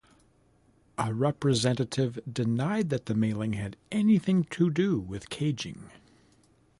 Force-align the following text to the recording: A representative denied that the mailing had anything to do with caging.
A 0.97 1.13
representative 1.13 2.17
denied 2.27 2.89
that 2.89 3.05
the 3.05 3.13
mailing 3.13 3.53
had 3.53 3.77
anything 3.91 4.45
to 4.45 4.71
do 4.71 4.99
with 4.99 5.29
caging. 5.29 5.91